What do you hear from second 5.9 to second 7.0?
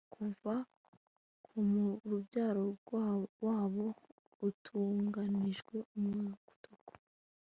umutuku